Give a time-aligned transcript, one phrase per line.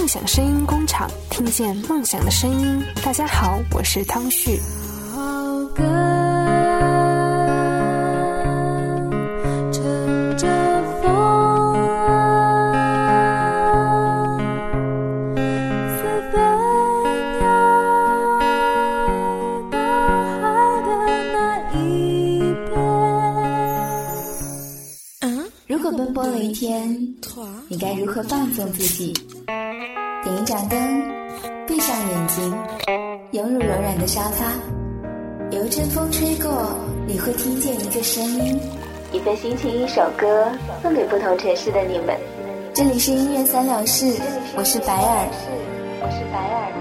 [0.00, 2.82] 梦想声音工厂，听见梦想的声音。
[3.04, 4.58] 大家好，我是汤旭。
[25.66, 26.90] 如果奔波了一天，
[27.68, 29.12] 你该如何放纵自己？
[38.02, 38.58] 声音，
[39.12, 40.50] 一份心情，一首歌，
[40.82, 42.16] 送给不同城市的你们。
[42.72, 44.06] 这里是音乐三两事，
[44.56, 45.28] 我是白尔，
[46.00, 46.72] 我是白尔。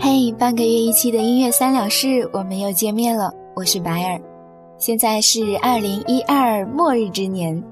[0.00, 3.32] 嘿，半个月一期的音乐三两事，我们又见面了。
[3.54, 4.20] 我是白尔，
[4.78, 7.62] 现在是二零一二末日之年，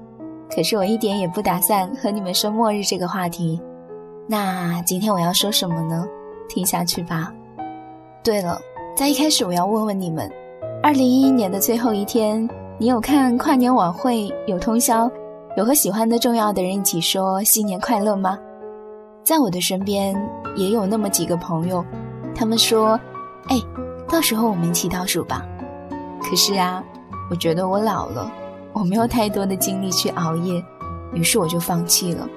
[0.49, 3.59] 可是我一点也不打算和你们说末日这个话题。
[4.31, 6.05] 那今天我要说什么呢？
[6.47, 7.33] 听下去吧。
[8.23, 8.61] 对了，
[8.95, 10.31] 在一开始我要问问你们：
[10.83, 15.09] 二零一一年的最后一天，你有看跨年晚会，有通宵，
[15.57, 18.37] 有和喜欢的重要的人一起说新年快乐吗？
[19.23, 20.15] 在我的身边
[20.55, 21.83] 也有那么几个朋友。
[22.35, 22.99] 他们说
[23.49, 23.59] ：“哎，
[24.07, 25.43] 到时候我们一起倒数吧。”
[26.21, 26.83] 可是啊，
[27.31, 28.31] 我觉得我老了，
[28.73, 30.63] 我没有太多的精力去熬夜，
[31.15, 32.29] 于是我就放弃了。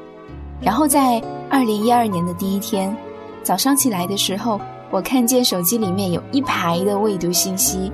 [0.59, 1.21] 然后在
[1.53, 2.97] 二零一二年的第一天
[3.43, 4.59] 早上起来的时候，
[4.91, 7.93] 我看见手机里面有一排的未读信息，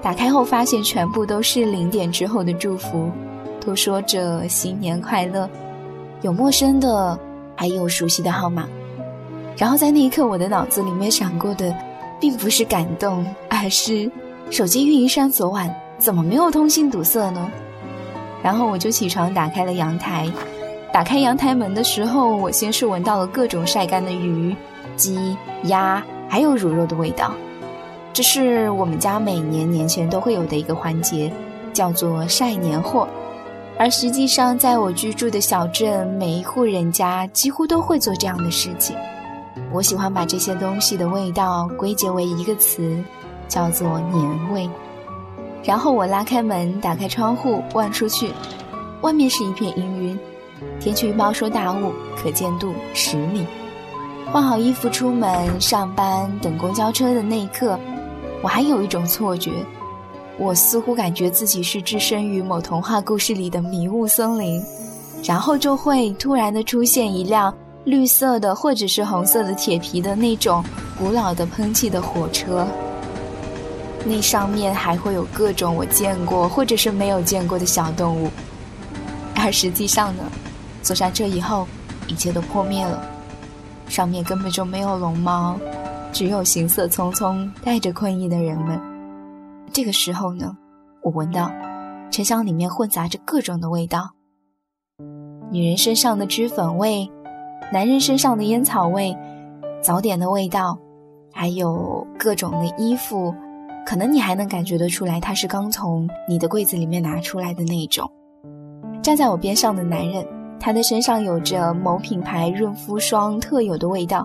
[0.00, 3.10] 打开后发现全部都是零点之后的祝福，
[3.60, 5.50] 都说着新年快乐，
[6.20, 7.18] 有陌生的，
[7.56, 8.68] 还有熟悉的号码。
[9.56, 11.74] 然后在那一刻，我的脑子里面闪过的，
[12.20, 14.08] 并不是感动，而是
[14.48, 17.50] 手机运营商昨晚怎么没有通信堵塞呢？
[18.44, 20.30] 然后我就起床，打开了阳台。
[20.92, 24.54] 打开阳台门的时候，我先是闻到了各种晒干的鱼、
[24.94, 27.32] 鸡、鸭，还有乳肉的味道。
[28.12, 31.32] 这是我们家每年年前都会有的一个环节，
[31.72, 33.08] 叫做晒年货。
[33.78, 38.94] 而实际上，在我居住的小镇，每一户人家几乎都会做这样的事情。
[39.72, 43.02] 我喜欢把这些东西的味道归结为一个词，
[43.48, 44.68] 叫做年味。
[45.64, 48.30] 然后我拉开门，打开窗户，望出去，
[49.00, 50.18] 外面是一片阴云，
[50.80, 53.46] 天气预报说大雾，可见度十米。
[54.32, 57.78] 换好衣服出门上班，等公交车的那一刻，
[58.42, 59.50] 我还有一种错觉，
[60.38, 64.62] 我似乎感觉自己是置身于某童话故事里的迷雾森林，
[65.24, 67.54] 然后就会突然的出现一辆。
[67.84, 70.62] 绿色的或者是红色的铁皮的那种
[70.96, 72.64] 古老的喷气的火车，
[74.06, 78.30] 那上面还会有各种我见过或者是没有见过的小动物，
[79.34, 80.22] 而实际上呢，
[80.82, 81.66] 坐上车以后，
[82.08, 83.02] 一切都破灭了，
[83.86, 85.56] 上面根本就没有龙猫，
[86.12, 88.80] 只有行色匆匆、带着困意的人们。
[89.72, 90.56] 这个时候呢，
[91.02, 91.50] 我闻到
[92.10, 94.10] 车厢里面混杂着各种的味道，
[95.50, 97.10] 女人身上的脂粉味。
[97.72, 99.16] 男人身上的烟草味，
[99.80, 100.78] 早点的味道，
[101.32, 103.34] 还有各种的衣服，
[103.86, 108.10] 可能你还能感觉得出来，他是刚从你的柜子里面拿出来的那种。
[109.02, 110.22] 站在我边上的男人，
[110.64, 114.24] 他的身上有着某品牌润肤霜特有的味道，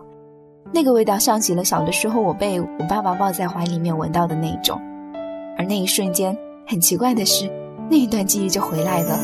[0.72, 4.80] 那个味道像极了小的时候我被我爸爸抱在怀里面闻到的那种。
[5.58, 6.38] 而那一瞬间，
[6.68, 7.52] 很奇怪的是，
[7.90, 9.18] 那一段记忆就回来了。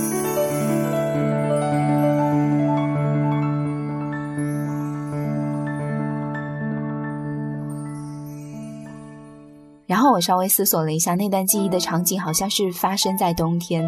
[9.86, 13.88] 然后我稍微思索了一下，那段记忆的场景好像是发生在冬天，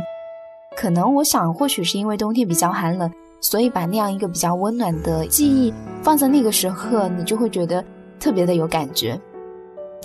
[0.85, 5.73] 可能我想或许是因为冬天比较寒冷，所以把那样一个比较温暖的记忆
[6.03, 7.84] 放在那个时刻，你就会觉得
[8.19, 9.19] 特别的有感觉。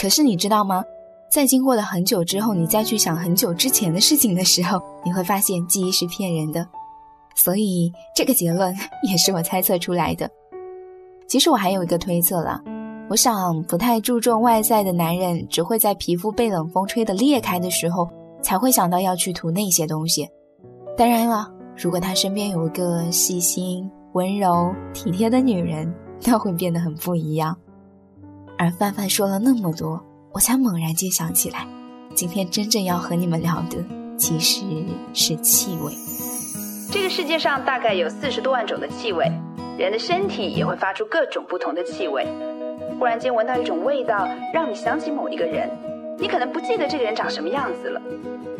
[0.00, 0.82] 可是你知道吗？
[1.30, 6.66] 在经过了很久之后，你再去想很久之前的事情的时候，你会发现记忆是骗人的。
[7.34, 8.74] 所以这个结论
[9.06, 10.30] 也是我猜测出来的。
[11.28, 12.58] 其实我还有一个推测了。
[13.10, 18.08] 我想，不太注重外在的男人，只会在皮肤被冷风吹得裂开的时候，
[18.40, 20.26] 才会想到要去涂那些东西。
[21.00, 25.90] 当然了，如果他身边有一个细心、温柔、体贴的女人，
[26.26, 27.56] 那会变得很不一样。
[28.58, 29.98] 而范范说了那么多，
[30.30, 31.66] 我才猛然间想起来，
[32.14, 33.82] 今天真正要和你们聊的，
[34.18, 34.62] 其实
[35.14, 35.90] 是气味。
[36.92, 39.24] 这个世界上大概有四十多万种的气味，
[39.78, 42.28] 人的身体也会发出各种不同的气味。
[42.98, 45.66] 忽然间闻到一种味道，让你想起某一个人，
[46.18, 48.02] 你可能不记得这个人长什么样子了，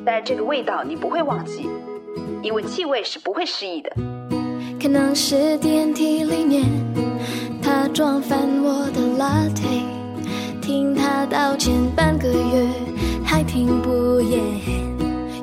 [0.06, 1.68] 但这个味道你不会忘记，
[2.42, 3.90] 因为气味是不会失忆的。
[4.80, 6.64] 可能是电梯里面
[7.62, 9.82] 他撞翻我的 latte，
[10.62, 12.66] 听他道歉半个月
[13.22, 14.40] 还听不厌，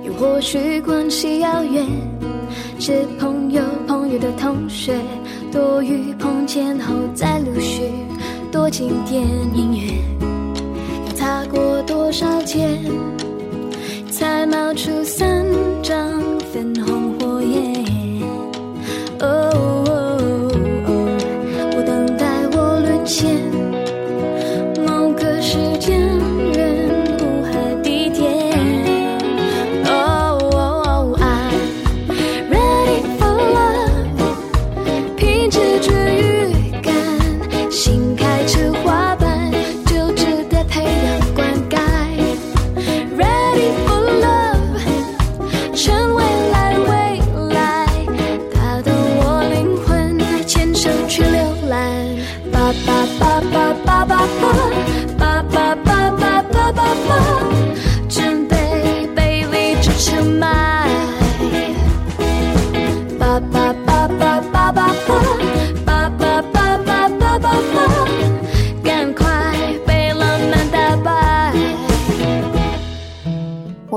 [0.04, 1.86] 又或许关系遥远，
[2.80, 5.00] 是朋友朋友的同学，
[5.52, 7.84] 多余碰见后再陆续
[8.52, 9.24] 多经典
[9.56, 9.94] 音乐，
[11.08, 12.80] 要擦过多少天
[14.18, 15.46] 才冒出三
[15.84, 16.20] 张
[16.52, 17.86] 粉红火焰？
[19.20, 19.87] 哦，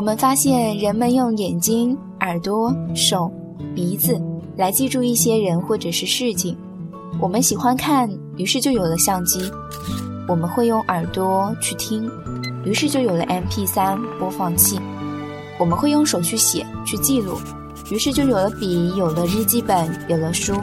[0.01, 3.31] 我们发现人们用眼睛、耳朵、手、
[3.75, 4.19] 鼻子
[4.57, 6.57] 来记住一些人或者是事情。
[7.21, 9.41] 我们喜欢看，于是就有了相机；
[10.27, 12.11] 我们会用耳朵去听，
[12.65, 14.79] 于是就有了 MP3 播放器；
[15.59, 17.35] 我们会用手去写、去记录，
[17.91, 20.55] 于是就有了笔、有了日记本、有了书。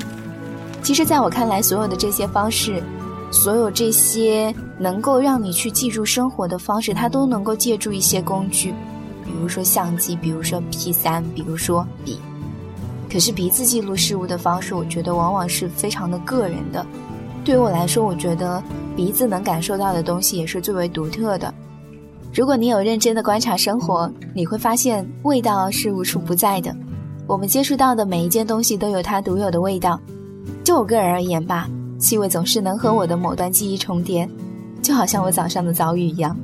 [0.81, 2.81] 其实，在我看来，所有的这些方式，
[3.29, 8.73] 所有这些能够让你去记住生活的方式，它都能够借助一些工具。
[9.37, 12.19] 比如说相机，比如说 P 三，比如说笔。
[13.07, 16.83] 可是鼻子记录事物的方式，我觉得往往是非常的个人的。
[17.45, 18.61] 对于我来说，我觉得
[18.95, 21.53] 鼻子能感受到的东西也是最为独特的。
[22.33, 26.75] 如果你有认真的观察生活，你会发现味道是无处不在的。
[27.27, 29.99] 我们接触到的每一件东西都有它独有的味道。
[30.63, 31.69] 就我个人而言吧，
[31.99, 34.27] 气味总是能和我的某段记忆重叠，
[34.81, 36.35] 就好像我早上的遭遇一样。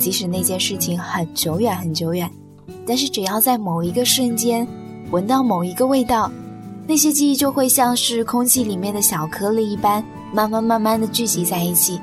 [0.00, 2.28] 即使那件事情很久远很久远，
[2.86, 4.66] 但是只要在某一个瞬间
[5.10, 6.32] 闻到某一个味道，
[6.86, 10.02] 那些记忆就会像是空气里面的小颗粒一般，
[10.32, 12.00] 慢慢慢慢的聚集在一起，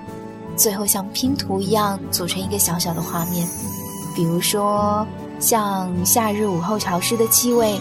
[0.56, 3.48] 最后像拼图一样组成一个小小的画面。
[4.16, 5.06] 比如说，
[5.40, 7.80] 像夏日午后潮湿的气味，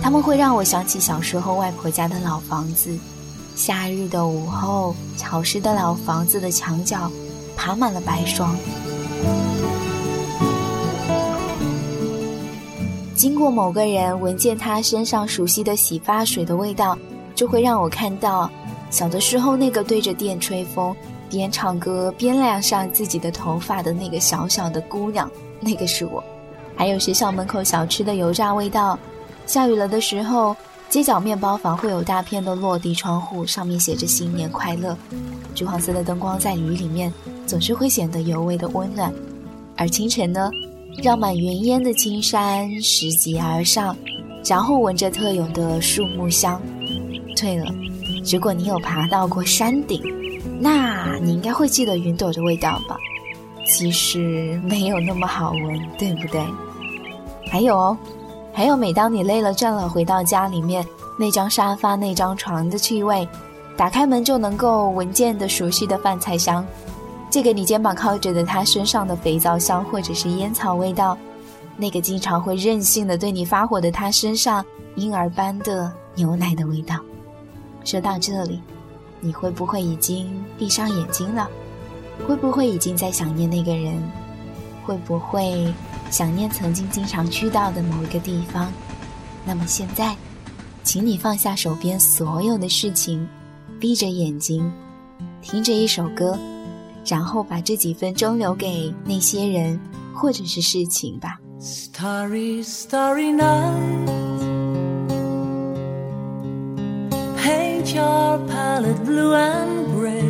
[0.00, 2.96] 它们会让我想起小时候外婆家的老房子。
[3.56, 7.10] 夏日的午后，潮湿的老房子的墙角
[7.56, 8.56] 爬满了白霜。
[13.14, 16.96] 经过某个人闻见他身上熟悉的洗发水的味道，
[17.34, 18.50] 就会让我看到
[18.90, 20.96] 小的时候那个对着电吹风
[21.28, 25.30] 边唱歌边晾上自己的头发的那个小小的姑娘，
[25.60, 26.24] 那个是我。
[26.74, 28.98] 还有学校门口小吃的油炸味道，
[29.44, 30.56] 下雨了的时候，
[30.90, 34.98] 街角面包房会有大片的落地窗户，上面写着“新年快乐”，
[35.54, 37.12] 橘黄色的灯光在雨里面
[37.46, 39.12] 总是会显得尤为的温暖。
[39.76, 40.50] 而清晨呢？
[41.00, 43.96] 绕满云烟的青山拾级而上，
[44.44, 46.60] 然后闻着特有的树木香。
[47.36, 47.72] 对了，
[48.30, 50.02] 如果你有爬到过山顶，
[50.58, 52.98] 那你应该会记得云朵的味道吧？
[53.64, 56.44] 其实没有那么好闻，对不对？
[57.48, 57.96] 还有哦，
[58.60, 60.86] 还有每当你累了倦了回到家里面，
[61.16, 63.26] 那张沙发、那张床的气味，
[63.74, 66.62] 打开门就能够闻见的熟悉的饭菜香。
[67.30, 71.16] 借给你肩膀靠着的他身上的肥皂香，或者是烟草味道；
[71.78, 74.62] 那个经常会任性的对你发火的他身上
[74.94, 76.96] 婴儿般的牛奶的味道。
[77.82, 78.60] 说到这里，
[79.20, 81.48] 你会不会已经闭上眼睛了？
[82.28, 83.98] 会不会已经在想念那个人？
[84.90, 85.72] 会不会
[86.10, 88.72] 想念曾经经常去到的某一个地方？
[89.46, 90.16] 那么现在，
[90.82, 93.24] 请你放下手边所有的事情，
[93.78, 94.68] 闭着眼睛，
[95.40, 96.36] 听着一首歌。
[97.06, 99.80] 然后把这几分钟留给那些人
[100.12, 101.38] 或者是事情吧。
[101.60, 104.08] Starry, starry night.
[107.36, 110.29] Paint your palette blue and gray.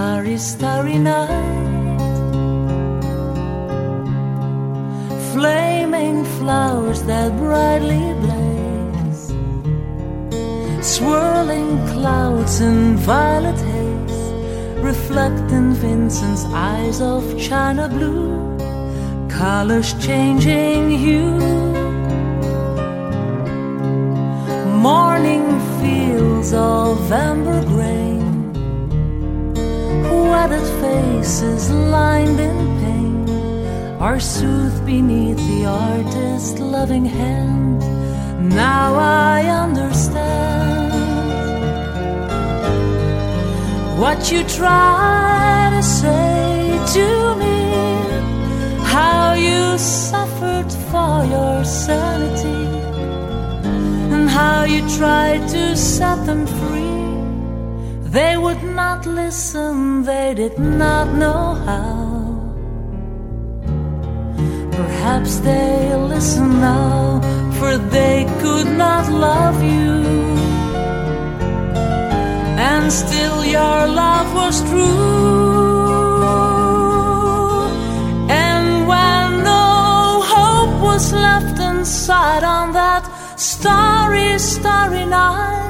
[0.00, 2.00] Starry, starry night,
[5.32, 9.24] flaming flowers that brightly blaze,
[10.80, 14.22] swirling clouds in violet haze,
[14.90, 18.56] reflect in Vincent's eyes of china blue,
[19.28, 21.38] colors changing hue.
[24.88, 25.46] Morning
[25.78, 28.19] fields of amber grain,
[30.30, 33.28] weathered faces lined in pain
[34.00, 37.80] are soothed beneath the artist's loving hand.
[38.48, 40.92] Now I understand
[44.00, 47.06] what you try to say to
[47.42, 47.58] me,
[48.94, 52.62] how you suffered for your sanity,
[54.14, 56.89] and how you tried to set them free.
[58.10, 62.40] They would not listen, they did not know how.
[64.72, 67.20] Perhaps they'll listen now,
[67.58, 69.92] for they could not love you.
[72.58, 76.00] And still your love was true.
[78.28, 83.04] And when no hope was left inside on that
[83.38, 85.69] starry, starry night,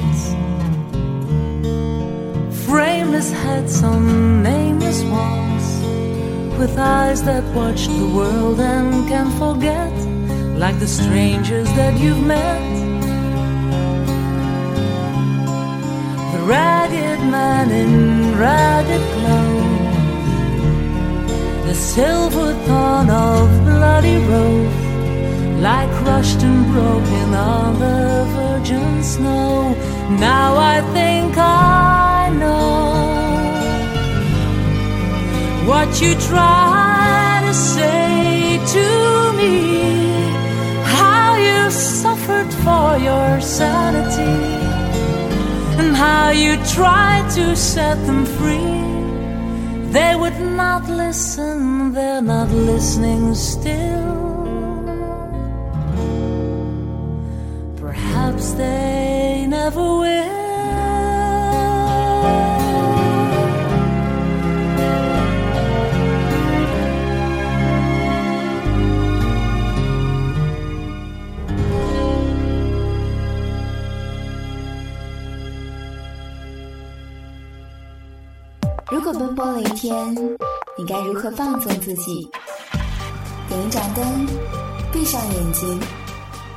[2.71, 5.67] frameless heads on nameless walls
[6.57, 9.93] with eyes that watch the world and can forget,
[10.57, 12.61] like the strangers that you've met.
[16.33, 17.93] The ragged man in
[18.39, 19.97] ragged clothes,
[21.67, 24.79] the silver thorn of bloody rose,
[25.67, 29.75] like crushed and broken on the virgin snow.
[30.29, 33.31] Now I think I know
[35.65, 38.87] what you try to say to
[39.39, 39.55] me,
[40.83, 44.37] how you suffered for your sanity,
[45.79, 48.81] and how you tried to set them free.
[49.91, 54.21] They would not listen, they're not listening still.
[57.77, 60.40] Perhaps they never will.
[79.91, 80.15] 天，
[80.77, 82.29] 你该如何放纵自己？
[83.49, 84.25] 点一盏灯，
[84.89, 85.77] 闭上眼睛，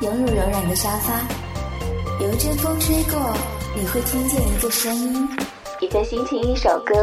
[0.02, 1.20] 拥入柔软的沙发，
[2.20, 3.18] 有一阵风吹过，
[3.74, 5.28] 你会听见一个声音，
[5.80, 6.94] 一份心情，一首歌，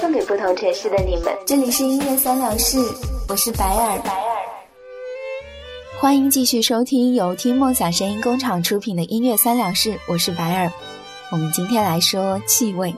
[0.00, 1.36] 送给不同城市的你们。
[1.44, 2.78] 这里是音乐三两事，
[3.28, 4.00] 我是白尔。
[6.00, 10.72] 欢迎继续收听由听梦想声音工厂出品的音乐三两事，我是白尔。
[11.30, 12.94] 我们今天来说气味。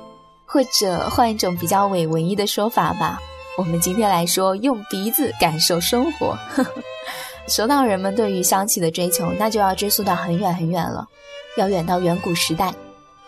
[0.47, 3.21] 或者换一种比较伪文艺的说法吧，
[3.59, 6.39] 我们今天来说用鼻子感受生活。
[7.49, 11.07] 说到人们对于香气的追求，那就要追溯到很远很远了，
[11.57, 12.73] 要远到远古时代。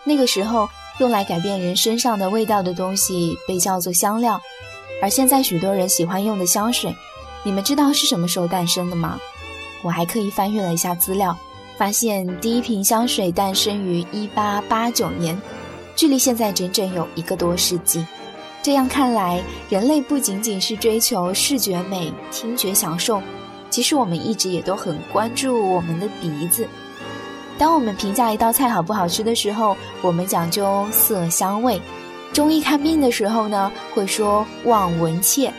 [0.04, 4.40] 那个时候，用来改变人身上的味道的东西被叫做香料，
[5.02, 6.94] 而现在许多人喜欢用的香水，
[7.42, 9.18] 你们知道是什么时候诞生的吗？
[9.82, 11.36] 我还特意翻阅了一下资料，
[11.76, 15.40] 发现第一瓶香水诞生于一八八九年。
[15.98, 18.06] 距离现在整整有一个多世纪。
[18.62, 23.20] 这样看来，人类不仅仅是追求视觉美、听觉享受，
[23.68, 26.64] 其实我们一直也都很关注我们的鼻子。
[27.58, 31.80] 当我们评价一道菜好不好吃的时候，我们讲究色香味；
[32.32, 35.50] 中医看病的时候呢，会说望闻切；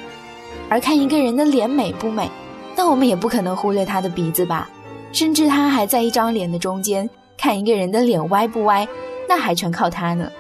[0.69, 2.31] 而看一个人的脸美不美，
[2.77, 4.69] 那我们也不可能忽略他的鼻子吧？
[5.11, 8.87] 甚至他还在一张脸的中间，看一个人的脸歪不歪，
[9.29, 10.31] 那还全靠他呢。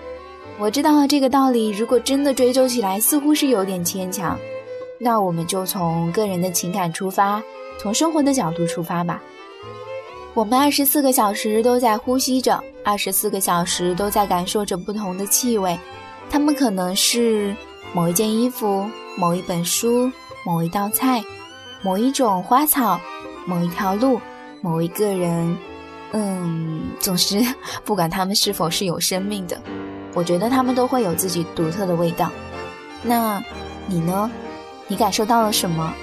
[0.57, 4.35] 我知道这个道理，如果真的追究起来，似乎是有点牵强。
[4.97, 7.41] 那我们就从个人的情感出发，
[7.79, 9.21] 从生活的角度出发吧。
[10.33, 15.77] 我们二十四个小时都在呼吸着，二十四个小时都在感受着不同的气味。
[16.31, 17.55] 它们可能是
[17.93, 20.11] 某一件衣服、某一本书、
[20.43, 21.23] 某一道菜、
[21.83, 22.99] 某一种花草、
[23.45, 24.19] 某一条路、
[24.61, 25.55] 某一个人。
[26.11, 27.39] 嗯，总之，
[27.85, 29.61] 不管它们是否是有生命的。
[30.15, 32.31] 我觉得他们都会有自己独特的味道。
[33.03, 33.41] 那，
[33.87, 34.29] 你呢？
[34.87, 35.93] 你感受到了什么？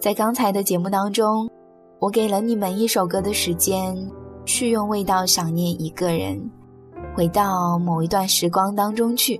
[0.00, 1.50] 在刚才的节目当中，
[1.98, 3.94] 我给了你们一首歌的时间，
[4.46, 6.40] 去用味道想念一个人，
[7.16, 9.38] 回到某一段时光当中去。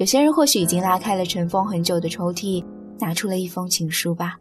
[0.00, 2.64] 有些人或许已经拉开了尘封很久的抽屉。
[2.98, 4.36] 拿出了一封情书吧。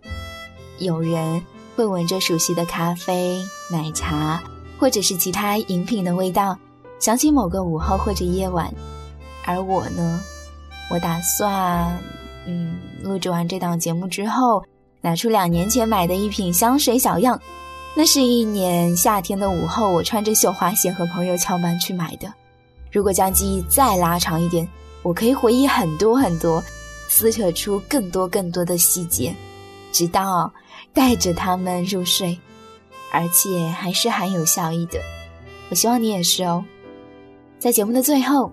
[0.79, 1.41] 有人
[1.75, 4.41] 会闻着熟悉的咖啡、奶茶，
[4.77, 6.57] 或者是其他饮品的味道，
[6.99, 8.69] 想起某个午后或者夜晚。
[9.45, 10.19] 而我呢，
[10.91, 11.97] 我打算，
[12.45, 14.61] 嗯，录制完这档节目之后，
[14.99, 17.39] 拿出两年前买的一瓶香水小样。
[17.95, 22.29] 那是一年夏天的午后，我穿着绣花鞋和朋友翘班去买的。
[22.91, 24.67] 如果将记忆再拉长一点，
[25.01, 26.63] 我可以回忆很多很多。
[27.11, 29.33] 撕扯出更多更多的细节，
[29.91, 30.53] 直到
[30.93, 32.37] 带着他们入睡，
[33.11, 34.99] 而且还是很有效益的。
[35.71, 36.63] 我希望你也是哦。
[37.57, 38.51] 在节目的最后，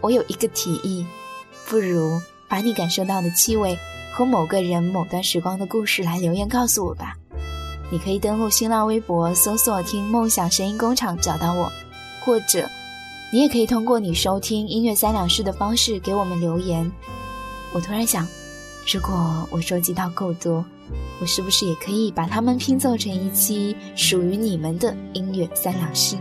[0.00, 1.06] 我有一个提议，
[1.68, 2.18] 不如
[2.48, 3.78] 把你感受到的气味
[4.14, 7.14] 和某个人某段时光的故事来留言告诉我吧。
[7.90, 11.70] 你可以登录新浪微博搜索“听梦想声音工厂”找到我，
[12.24, 12.66] 或者
[13.34, 16.92] 你也可以通过你收听音乐三两事的方式给我们留言。
[17.72, 18.28] 我突然想，
[18.92, 20.62] 如果我收集到够多，
[21.18, 26.14] 我是不是也可以把它们拼凑成一期属于你们的音乐三两事？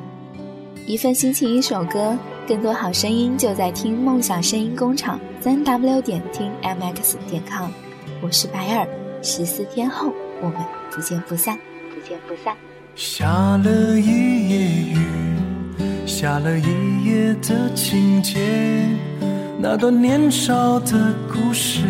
[0.88, 7.72] 一份心情，一首歌，更多好声音就在听梦想声音工厂，三 w 点听 mx 点 com。
[8.22, 8.88] 我是白尔，
[9.22, 10.56] 十四天后我们
[10.90, 11.60] 不见不散，
[11.94, 12.56] 不见不散。
[12.96, 14.98] 下了一夜雨，
[16.12, 18.38] 下了一夜的情节。
[19.58, 20.92] 那段年少的
[21.32, 21.86] 故事，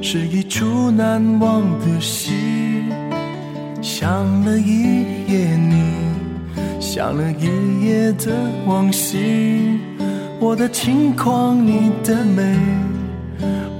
[0.00, 2.84] 是一出难忘的戏。
[3.82, 5.82] 想了一夜你，
[6.80, 8.32] 想了一夜的
[8.66, 9.80] 往昔。
[10.38, 12.54] 我的轻狂，你的美；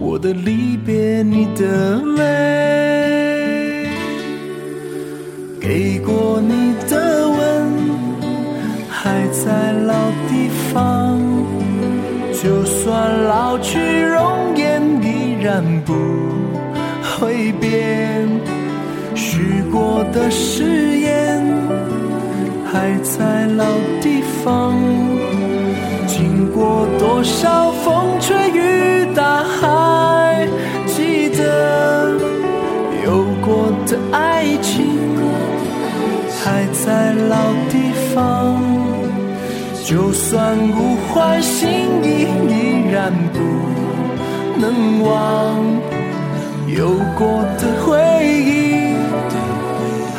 [0.00, 3.86] 我的离别，你的泪。
[5.60, 7.27] 给过你的，
[9.08, 9.94] 还在老
[10.28, 11.18] 地方。
[12.30, 15.94] 就算老去，容颜依然不
[17.02, 18.28] 会变。
[19.14, 21.42] 许过的誓言
[22.70, 23.64] 还在老
[24.02, 24.76] 地方。
[26.06, 30.46] 经过多少风吹雨打，还
[30.86, 32.12] 记得
[33.06, 34.84] 有过的爱情
[36.44, 37.36] 还在老
[37.70, 38.67] 地方。
[39.88, 41.66] 就算无怀，心
[42.04, 43.38] 意依然不
[44.60, 45.64] 能忘。
[46.66, 48.92] 有过的回忆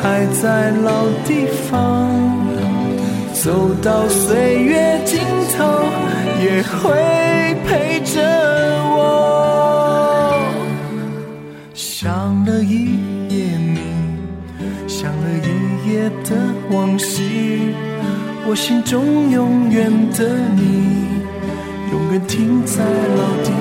[0.02, 2.10] 还在老地方，
[3.32, 5.20] 走到岁月尽
[5.56, 5.64] 头
[6.42, 8.20] 也会陪着
[8.88, 10.34] 我。
[11.74, 12.96] 想了一
[13.28, 13.78] 夜你，
[14.88, 16.34] 想了一夜的
[16.72, 17.72] 往昔。
[18.50, 21.06] 我心中永远的你，
[21.92, 23.52] 永远停在老地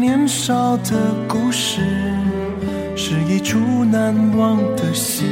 [0.00, 1.80] 年少的故事，
[2.96, 5.24] 是一出难忘的戏。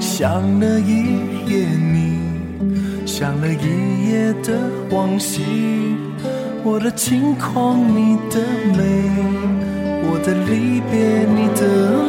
[0.00, 2.18] 想了一夜你，
[3.06, 4.58] 想了一夜的
[4.90, 5.42] 往昔。
[6.64, 8.40] 我的轻狂，你的
[8.76, 8.80] 美，
[10.04, 11.60] 我的离别，你的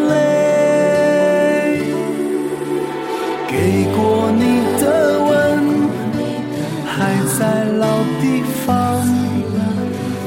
[0.09, 0.11] 泪。
[3.47, 4.41] 给过你
[4.81, 4.83] 的
[5.29, 5.31] 吻，
[6.85, 6.95] 还
[7.37, 7.83] 在老
[8.21, 8.23] 地
[8.65, 8.71] 方。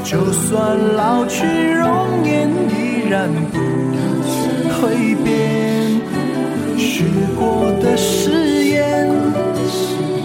[0.08, 3.58] 就算老去，容颜依然不
[4.78, 6.00] 会变。
[6.78, 7.02] 许
[7.36, 9.10] 过的誓言，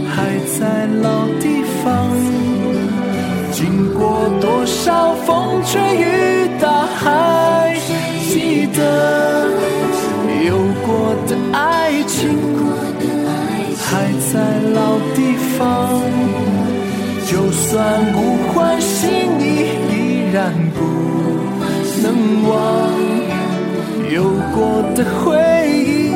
[0.07, 2.07] 还在老地方。
[3.51, 7.75] 经过多少风吹雨打，还
[8.29, 9.49] 记得
[10.45, 12.37] 有过的爱情，
[13.79, 14.39] 还在
[14.75, 15.99] 老地方。
[17.25, 18.17] 就算不
[18.51, 19.09] 换心，
[20.41, 20.79] 然不
[22.01, 22.05] 能
[22.49, 22.51] 忘。
[24.11, 24.23] 有
[24.55, 25.29] 过的回
[25.69, 26.09] 忆，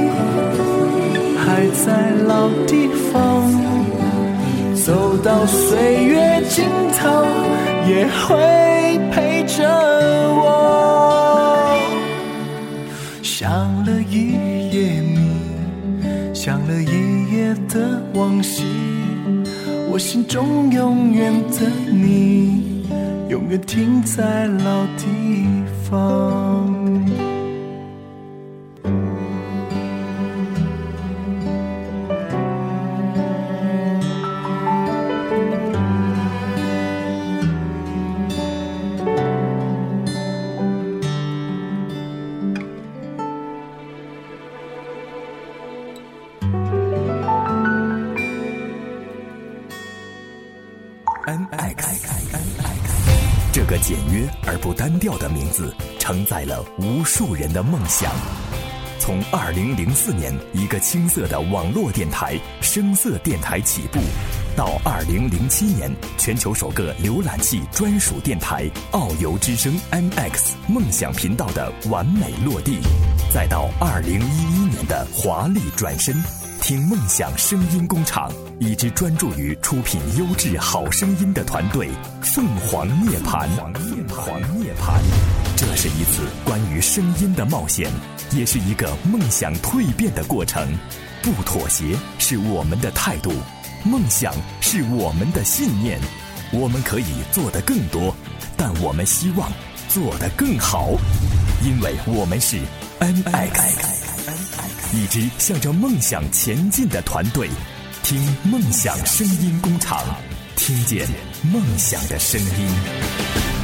[1.37, 1.45] 还
[1.85, 3.13] 在老地方。
[4.73, 6.65] 走到岁月尽
[6.97, 7.23] 头，
[7.87, 9.63] 也会陪着
[10.33, 10.43] 我。
[13.21, 13.49] 想
[13.85, 14.33] 了一
[14.71, 15.15] 夜你，
[16.33, 18.63] 想了一夜的往昔，
[19.89, 22.64] 我心中永远的你，
[23.45, 25.45] 永远停在老地
[25.87, 26.74] 方。
[56.05, 58.11] 承载了无数人的梦想。
[58.99, 63.99] 从2004年一个青涩的网络电台、声色电台起步，
[64.55, 72.77] 到2007年全球首个浏览器专属电台“遨游之声 MX” 梦想频道的完美落地，
[73.33, 74.19] 再到2011
[74.69, 76.15] 年的华丽转身。
[76.65, 81.91] 听梦想声音工厂，一支专注于出品优质好声音的团队——
[82.33, 83.47] 凤凰涅槃。
[83.75, 84.99] 凤凰涅槃，
[85.55, 87.87] 这是一次关于声音的冒险，
[88.31, 90.67] 也是一个梦想蜕变的过程。
[91.21, 93.31] 不妥协是我们的态度，
[93.83, 95.99] 梦想是我们的信念。
[96.51, 98.11] 我们可以做得更多，
[98.57, 99.51] 但我们希望
[99.87, 100.89] 做得更好，
[101.63, 102.57] 因为我们是
[102.99, 103.94] NX。
[104.93, 107.49] 一支向着梦想前进的团队，
[108.03, 110.03] 听梦想声音工厂，
[110.55, 111.07] 听见
[111.43, 113.54] 梦想的声音。